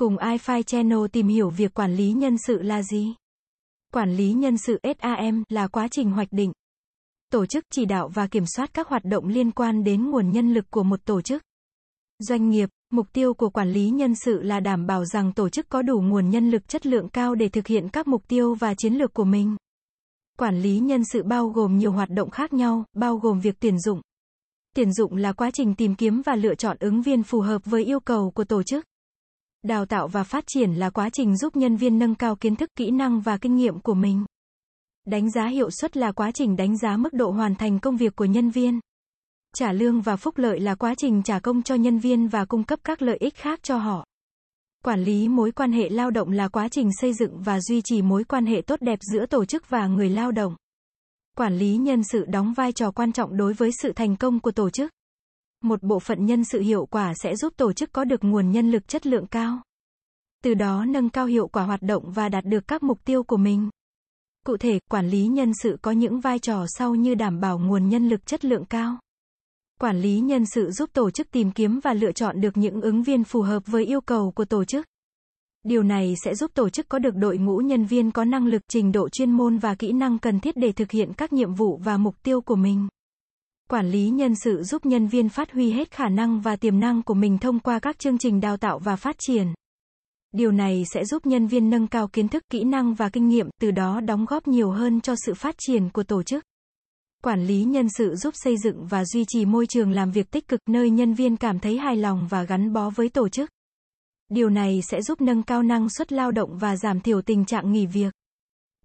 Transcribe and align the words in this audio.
Cùng 0.00 0.16
iFi 0.16 0.62
Channel 0.62 0.98
tìm 1.12 1.28
hiểu 1.28 1.50
việc 1.50 1.74
quản 1.74 1.94
lý 1.94 2.12
nhân 2.12 2.36
sự 2.46 2.62
là 2.62 2.82
gì? 2.82 3.14
Quản 3.92 4.16
lý 4.16 4.32
nhân 4.32 4.58
sự 4.58 4.80
SAM 5.02 5.44
là 5.48 5.68
quá 5.68 5.88
trình 5.90 6.10
hoạch 6.10 6.28
định, 6.30 6.52
tổ 7.32 7.46
chức 7.46 7.64
chỉ 7.72 7.84
đạo 7.84 8.08
và 8.08 8.26
kiểm 8.26 8.44
soát 8.46 8.74
các 8.74 8.88
hoạt 8.88 9.04
động 9.04 9.28
liên 9.28 9.50
quan 9.50 9.84
đến 9.84 10.10
nguồn 10.10 10.30
nhân 10.30 10.54
lực 10.54 10.64
của 10.70 10.82
một 10.82 11.00
tổ 11.04 11.20
chức. 11.20 11.42
Doanh 12.18 12.50
nghiệp, 12.50 12.68
mục 12.90 13.12
tiêu 13.12 13.34
của 13.34 13.50
quản 13.50 13.72
lý 13.72 13.90
nhân 13.90 14.14
sự 14.14 14.42
là 14.42 14.60
đảm 14.60 14.86
bảo 14.86 15.04
rằng 15.04 15.32
tổ 15.32 15.48
chức 15.48 15.68
có 15.68 15.82
đủ 15.82 16.00
nguồn 16.00 16.30
nhân 16.30 16.50
lực 16.50 16.68
chất 16.68 16.86
lượng 16.86 17.08
cao 17.08 17.34
để 17.34 17.48
thực 17.48 17.66
hiện 17.66 17.88
các 17.88 18.08
mục 18.08 18.22
tiêu 18.28 18.54
và 18.54 18.74
chiến 18.74 18.94
lược 18.94 19.14
của 19.14 19.24
mình. 19.24 19.56
Quản 20.38 20.62
lý 20.62 20.78
nhân 20.78 21.02
sự 21.12 21.22
bao 21.22 21.48
gồm 21.48 21.78
nhiều 21.78 21.92
hoạt 21.92 22.10
động 22.10 22.30
khác 22.30 22.52
nhau, 22.52 22.84
bao 22.92 23.16
gồm 23.16 23.40
việc 23.40 23.56
tuyển 23.60 23.78
dụng. 23.78 24.00
Tuyển 24.76 24.92
dụng 24.92 25.16
là 25.16 25.32
quá 25.32 25.50
trình 25.50 25.74
tìm 25.74 25.94
kiếm 25.94 26.22
và 26.26 26.34
lựa 26.36 26.54
chọn 26.54 26.76
ứng 26.80 27.02
viên 27.02 27.22
phù 27.22 27.40
hợp 27.40 27.62
với 27.64 27.84
yêu 27.84 28.00
cầu 28.00 28.30
của 28.30 28.44
tổ 28.44 28.62
chức. 28.62 28.84
Đào 29.62 29.86
tạo 29.86 30.08
và 30.08 30.24
phát 30.24 30.44
triển 30.46 30.72
là 30.72 30.90
quá 30.90 31.10
trình 31.12 31.36
giúp 31.36 31.56
nhân 31.56 31.76
viên 31.76 31.98
nâng 31.98 32.14
cao 32.14 32.36
kiến 32.36 32.56
thức, 32.56 32.70
kỹ 32.76 32.90
năng 32.90 33.20
và 33.20 33.38
kinh 33.38 33.56
nghiệm 33.56 33.80
của 33.80 33.94
mình. 33.94 34.24
Đánh 35.06 35.30
giá 35.30 35.46
hiệu 35.46 35.70
suất 35.70 35.96
là 35.96 36.12
quá 36.12 36.30
trình 36.34 36.56
đánh 36.56 36.78
giá 36.78 36.96
mức 36.96 37.12
độ 37.12 37.30
hoàn 37.30 37.54
thành 37.54 37.78
công 37.78 37.96
việc 37.96 38.16
của 38.16 38.24
nhân 38.24 38.50
viên. 38.50 38.80
Trả 39.56 39.72
lương 39.72 40.00
và 40.00 40.16
phúc 40.16 40.38
lợi 40.38 40.60
là 40.60 40.74
quá 40.74 40.94
trình 40.98 41.22
trả 41.22 41.38
công 41.38 41.62
cho 41.62 41.74
nhân 41.74 41.98
viên 41.98 42.28
và 42.28 42.44
cung 42.44 42.64
cấp 42.64 42.80
các 42.84 43.02
lợi 43.02 43.16
ích 43.16 43.36
khác 43.36 43.60
cho 43.62 43.76
họ. 43.78 44.04
Quản 44.84 45.04
lý 45.04 45.28
mối 45.28 45.52
quan 45.52 45.72
hệ 45.72 45.88
lao 45.88 46.10
động 46.10 46.30
là 46.30 46.48
quá 46.48 46.68
trình 46.68 46.90
xây 47.00 47.12
dựng 47.14 47.42
và 47.42 47.60
duy 47.60 47.80
trì 47.84 48.02
mối 48.02 48.24
quan 48.24 48.46
hệ 48.46 48.62
tốt 48.66 48.80
đẹp 48.80 48.98
giữa 49.12 49.26
tổ 49.26 49.44
chức 49.44 49.68
và 49.68 49.86
người 49.86 50.10
lao 50.10 50.32
động. 50.32 50.54
Quản 51.36 51.58
lý 51.58 51.76
nhân 51.76 52.02
sự 52.04 52.24
đóng 52.24 52.52
vai 52.52 52.72
trò 52.72 52.90
quan 52.90 53.12
trọng 53.12 53.36
đối 53.36 53.52
với 53.52 53.70
sự 53.82 53.92
thành 53.92 54.16
công 54.16 54.40
của 54.40 54.50
tổ 54.50 54.70
chức. 54.70 54.90
Một 55.64 55.82
bộ 55.82 55.98
phận 55.98 56.26
nhân 56.26 56.44
sự 56.44 56.60
hiệu 56.60 56.86
quả 56.86 57.12
sẽ 57.22 57.36
giúp 57.36 57.52
tổ 57.56 57.72
chức 57.72 57.92
có 57.92 58.04
được 58.04 58.24
nguồn 58.24 58.50
nhân 58.50 58.70
lực 58.70 58.88
chất 58.88 59.06
lượng 59.06 59.26
cao. 59.26 59.62
Từ 60.44 60.54
đó 60.54 60.84
nâng 60.84 61.10
cao 61.10 61.26
hiệu 61.26 61.48
quả 61.48 61.64
hoạt 61.64 61.82
động 61.82 62.12
và 62.12 62.28
đạt 62.28 62.44
được 62.44 62.68
các 62.68 62.82
mục 62.82 63.04
tiêu 63.04 63.22
của 63.22 63.36
mình. 63.36 63.70
Cụ 64.46 64.56
thể, 64.56 64.78
quản 64.90 65.08
lý 65.08 65.26
nhân 65.26 65.52
sự 65.62 65.78
có 65.82 65.90
những 65.90 66.20
vai 66.20 66.38
trò 66.38 66.64
sau 66.68 66.94
như 66.94 67.14
đảm 67.14 67.40
bảo 67.40 67.58
nguồn 67.58 67.88
nhân 67.88 68.08
lực 68.08 68.26
chất 68.26 68.44
lượng 68.44 68.64
cao. 68.64 68.98
Quản 69.80 70.00
lý 70.00 70.20
nhân 70.20 70.44
sự 70.54 70.70
giúp 70.70 70.90
tổ 70.92 71.10
chức 71.10 71.30
tìm 71.30 71.52
kiếm 71.52 71.80
và 71.80 71.94
lựa 71.94 72.12
chọn 72.12 72.40
được 72.40 72.56
những 72.56 72.80
ứng 72.80 73.02
viên 73.02 73.24
phù 73.24 73.42
hợp 73.42 73.62
với 73.66 73.84
yêu 73.84 74.00
cầu 74.00 74.30
của 74.30 74.44
tổ 74.44 74.64
chức. 74.64 74.86
Điều 75.62 75.82
này 75.82 76.14
sẽ 76.24 76.34
giúp 76.34 76.50
tổ 76.54 76.68
chức 76.68 76.88
có 76.88 76.98
được 76.98 77.16
đội 77.16 77.38
ngũ 77.38 77.56
nhân 77.56 77.84
viên 77.84 78.10
có 78.10 78.24
năng 78.24 78.46
lực, 78.46 78.62
trình 78.68 78.92
độ 78.92 79.08
chuyên 79.08 79.30
môn 79.30 79.58
và 79.58 79.74
kỹ 79.74 79.92
năng 79.92 80.18
cần 80.18 80.40
thiết 80.40 80.56
để 80.56 80.72
thực 80.72 80.90
hiện 80.90 81.12
các 81.16 81.32
nhiệm 81.32 81.54
vụ 81.54 81.80
và 81.84 81.96
mục 81.96 82.14
tiêu 82.22 82.40
của 82.40 82.56
mình. 82.56 82.88
Quản 83.70 83.90
lý 83.90 84.08
nhân 84.08 84.34
sự 84.34 84.62
giúp 84.62 84.86
nhân 84.86 85.06
viên 85.06 85.28
phát 85.28 85.52
huy 85.52 85.70
hết 85.72 85.90
khả 85.90 86.08
năng 86.08 86.40
và 86.40 86.56
tiềm 86.56 86.80
năng 86.80 87.02
của 87.02 87.14
mình 87.14 87.38
thông 87.38 87.58
qua 87.58 87.78
các 87.78 87.98
chương 87.98 88.18
trình 88.18 88.40
đào 88.40 88.56
tạo 88.56 88.78
và 88.78 88.96
phát 88.96 89.16
triển. 89.18 89.54
Điều 90.32 90.52
này 90.52 90.84
sẽ 90.94 91.04
giúp 91.04 91.26
nhân 91.26 91.46
viên 91.46 91.70
nâng 91.70 91.86
cao 91.86 92.08
kiến 92.08 92.28
thức, 92.28 92.42
kỹ 92.50 92.64
năng 92.64 92.94
và 92.94 93.08
kinh 93.08 93.28
nghiệm, 93.28 93.50
từ 93.60 93.70
đó 93.70 94.00
đóng 94.00 94.24
góp 94.24 94.48
nhiều 94.48 94.70
hơn 94.70 95.00
cho 95.00 95.14
sự 95.26 95.34
phát 95.34 95.54
triển 95.58 95.90
của 95.90 96.02
tổ 96.02 96.22
chức. 96.22 96.44
Quản 97.22 97.46
lý 97.46 97.64
nhân 97.64 97.86
sự 97.98 98.14
giúp 98.14 98.34
xây 98.36 98.56
dựng 98.58 98.86
và 98.86 99.04
duy 99.04 99.24
trì 99.28 99.44
môi 99.44 99.66
trường 99.66 99.90
làm 99.92 100.10
việc 100.10 100.30
tích 100.30 100.48
cực 100.48 100.60
nơi 100.68 100.90
nhân 100.90 101.14
viên 101.14 101.36
cảm 101.36 101.58
thấy 101.58 101.78
hài 101.78 101.96
lòng 101.96 102.26
và 102.30 102.42
gắn 102.42 102.72
bó 102.72 102.90
với 102.90 103.08
tổ 103.08 103.28
chức. 103.28 103.50
Điều 104.28 104.50
này 104.50 104.80
sẽ 104.90 105.02
giúp 105.02 105.20
nâng 105.20 105.42
cao 105.42 105.62
năng 105.62 105.88
suất 105.88 106.12
lao 106.12 106.30
động 106.30 106.58
và 106.58 106.76
giảm 106.76 107.00
thiểu 107.00 107.22
tình 107.22 107.44
trạng 107.44 107.72
nghỉ 107.72 107.86
việc. 107.86 108.14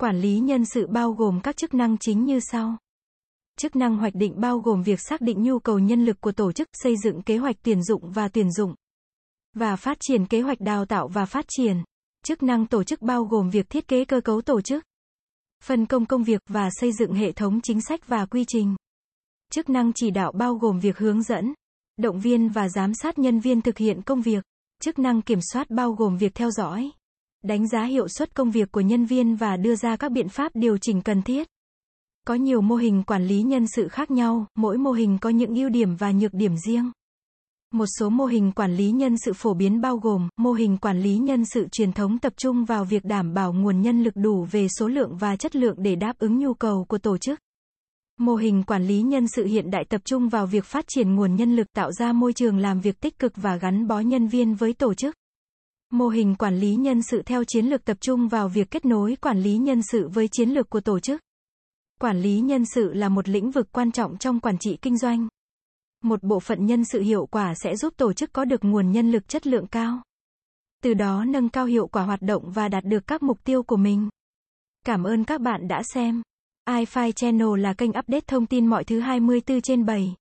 Quản 0.00 0.20
lý 0.20 0.38
nhân 0.38 0.64
sự 0.64 0.86
bao 0.86 1.12
gồm 1.12 1.40
các 1.40 1.56
chức 1.56 1.74
năng 1.74 1.98
chính 1.98 2.24
như 2.24 2.40
sau. 2.40 2.76
Chức 3.58 3.76
năng 3.76 3.96
hoạch 3.96 4.14
định 4.14 4.40
bao 4.40 4.58
gồm 4.58 4.82
việc 4.82 5.00
xác 5.00 5.20
định 5.20 5.42
nhu 5.42 5.58
cầu 5.58 5.78
nhân 5.78 6.04
lực 6.04 6.20
của 6.20 6.32
tổ 6.32 6.52
chức, 6.52 6.68
xây 6.72 6.94
dựng 7.04 7.22
kế 7.22 7.36
hoạch 7.36 7.56
tuyển 7.62 7.82
dụng 7.82 8.10
và 8.10 8.28
tuyển 8.28 8.52
dụng 8.52 8.74
và 9.54 9.76
phát 9.76 9.96
triển 10.00 10.26
kế 10.26 10.40
hoạch 10.40 10.60
đào 10.60 10.84
tạo 10.84 11.08
và 11.08 11.24
phát 11.24 11.44
triển. 11.48 11.76
Chức 12.24 12.42
năng 12.42 12.66
tổ 12.66 12.84
chức 12.84 13.02
bao 13.02 13.24
gồm 13.24 13.50
việc 13.50 13.70
thiết 13.70 13.88
kế 13.88 14.04
cơ 14.04 14.20
cấu 14.20 14.40
tổ 14.40 14.60
chức, 14.60 14.84
phân 15.64 15.86
công 15.86 16.06
công 16.06 16.24
việc 16.24 16.42
và 16.48 16.68
xây 16.72 16.92
dựng 16.92 17.12
hệ 17.12 17.32
thống 17.32 17.60
chính 17.62 17.80
sách 17.80 18.08
và 18.08 18.26
quy 18.26 18.44
trình. 18.48 18.76
Chức 19.52 19.68
năng 19.68 19.92
chỉ 19.94 20.10
đạo 20.10 20.32
bao 20.32 20.54
gồm 20.54 20.80
việc 20.80 20.98
hướng 20.98 21.22
dẫn, 21.22 21.54
động 21.96 22.20
viên 22.20 22.48
và 22.48 22.68
giám 22.68 22.94
sát 22.94 23.18
nhân 23.18 23.40
viên 23.40 23.60
thực 23.60 23.78
hiện 23.78 24.02
công 24.02 24.22
việc. 24.22 24.44
Chức 24.82 24.98
năng 24.98 25.22
kiểm 25.22 25.38
soát 25.52 25.70
bao 25.70 25.92
gồm 25.92 26.16
việc 26.16 26.34
theo 26.34 26.50
dõi, 26.50 26.90
đánh 27.42 27.68
giá 27.68 27.84
hiệu 27.84 28.08
suất 28.08 28.34
công 28.34 28.50
việc 28.50 28.72
của 28.72 28.80
nhân 28.80 29.04
viên 29.04 29.36
và 29.36 29.56
đưa 29.56 29.74
ra 29.74 29.96
các 29.96 30.12
biện 30.12 30.28
pháp 30.28 30.52
điều 30.54 30.78
chỉnh 30.78 31.02
cần 31.02 31.22
thiết. 31.22 31.48
Có 32.26 32.34
nhiều 32.34 32.60
mô 32.60 32.74
hình 32.74 33.02
quản 33.02 33.26
lý 33.26 33.42
nhân 33.42 33.66
sự 33.66 33.88
khác 33.88 34.10
nhau, 34.10 34.46
mỗi 34.54 34.78
mô 34.78 34.92
hình 34.92 35.18
có 35.20 35.30
những 35.30 35.54
ưu 35.54 35.68
điểm 35.68 35.96
và 35.96 36.12
nhược 36.12 36.34
điểm 36.34 36.56
riêng. 36.66 36.90
Một 37.72 37.86
số 37.98 38.10
mô 38.10 38.26
hình 38.26 38.52
quản 38.52 38.76
lý 38.76 38.90
nhân 38.90 39.16
sự 39.24 39.32
phổ 39.32 39.54
biến 39.54 39.80
bao 39.80 39.96
gồm, 39.96 40.28
mô 40.36 40.52
hình 40.52 40.76
quản 40.76 41.00
lý 41.00 41.16
nhân 41.16 41.44
sự 41.44 41.68
truyền 41.72 41.92
thống 41.92 42.18
tập 42.18 42.32
trung 42.36 42.64
vào 42.64 42.84
việc 42.84 43.04
đảm 43.04 43.34
bảo 43.34 43.52
nguồn 43.52 43.82
nhân 43.82 44.02
lực 44.02 44.16
đủ 44.16 44.44
về 44.50 44.68
số 44.68 44.88
lượng 44.88 45.16
và 45.16 45.36
chất 45.36 45.56
lượng 45.56 45.74
để 45.78 45.96
đáp 45.96 46.18
ứng 46.18 46.38
nhu 46.38 46.54
cầu 46.54 46.84
của 46.88 46.98
tổ 46.98 47.18
chức. 47.18 47.40
Mô 48.20 48.34
hình 48.34 48.62
quản 48.62 48.86
lý 48.86 49.02
nhân 49.02 49.26
sự 49.28 49.44
hiện 49.44 49.70
đại 49.70 49.84
tập 49.84 50.00
trung 50.04 50.28
vào 50.28 50.46
việc 50.46 50.64
phát 50.64 50.84
triển 50.88 51.14
nguồn 51.14 51.36
nhân 51.36 51.56
lực 51.56 51.66
tạo 51.72 51.92
ra 51.92 52.12
môi 52.12 52.32
trường 52.32 52.58
làm 52.58 52.80
việc 52.80 53.00
tích 53.00 53.18
cực 53.18 53.32
và 53.36 53.56
gắn 53.56 53.86
bó 53.86 54.00
nhân 54.00 54.26
viên 54.26 54.54
với 54.54 54.72
tổ 54.72 54.94
chức. 54.94 55.14
Mô 55.92 56.08
hình 56.08 56.34
quản 56.34 56.56
lý 56.56 56.74
nhân 56.74 57.02
sự 57.02 57.22
theo 57.26 57.44
chiến 57.44 57.66
lược 57.66 57.84
tập 57.84 57.96
trung 58.00 58.28
vào 58.28 58.48
việc 58.48 58.70
kết 58.70 58.84
nối 58.84 59.16
quản 59.20 59.42
lý 59.42 59.56
nhân 59.56 59.80
sự 59.82 60.08
với 60.08 60.28
chiến 60.28 60.50
lược 60.50 60.70
của 60.70 60.80
tổ 60.80 61.00
chức. 61.00 61.20
Quản 62.00 62.20
lý 62.20 62.40
nhân 62.40 62.64
sự 62.64 62.92
là 62.92 63.08
một 63.08 63.28
lĩnh 63.28 63.50
vực 63.50 63.68
quan 63.72 63.92
trọng 63.92 64.16
trong 64.16 64.40
quản 64.40 64.58
trị 64.58 64.78
kinh 64.82 64.98
doanh. 64.98 65.28
Một 66.02 66.22
bộ 66.22 66.40
phận 66.40 66.66
nhân 66.66 66.84
sự 66.84 67.00
hiệu 67.00 67.26
quả 67.26 67.54
sẽ 67.54 67.76
giúp 67.76 67.94
tổ 67.96 68.12
chức 68.12 68.32
có 68.32 68.44
được 68.44 68.64
nguồn 68.64 68.92
nhân 68.92 69.10
lực 69.10 69.28
chất 69.28 69.46
lượng 69.46 69.66
cao. 69.66 70.02
Từ 70.82 70.94
đó 70.94 71.24
nâng 71.24 71.48
cao 71.48 71.66
hiệu 71.66 71.86
quả 71.86 72.02
hoạt 72.02 72.22
động 72.22 72.50
và 72.50 72.68
đạt 72.68 72.84
được 72.84 73.06
các 73.06 73.22
mục 73.22 73.44
tiêu 73.44 73.62
của 73.62 73.76
mình. 73.76 74.08
Cảm 74.86 75.04
ơn 75.04 75.24
các 75.24 75.40
bạn 75.40 75.68
đã 75.68 75.82
xem. 75.82 76.22
iFi 76.68 77.12
Channel 77.12 77.60
là 77.60 77.74
kênh 77.74 77.90
update 77.90 78.20
thông 78.26 78.46
tin 78.46 78.66
mọi 78.66 78.84
thứ 78.84 79.00
24 79.00 79.60
trên 79.60 79.86
7. 79.86 80.14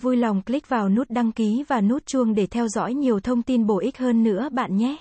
Vui 0.00 0.16
lòng 0.16 0.42
click 0.42 0.68
vào 0.68 0.88
nút 0.88 1.10
đăng 1.10 1.32
ký 1.32 1.64
và 1.68 1.80
nút 1.80 2.06
chuông 2.06 2.34
để 2.34 2.46
theo 2.46 2.68
dõi 2.68 2.94
nhiều 2.94 3.20
thông 3.20 3.42
tin 3.42 3.66
bổ 3.66 3.78
ích 3.78 3.98
hơn 3.98 4.22
nữa 4.22 4.48
bạn 4.52 4.76
nhé. 4.76 4.96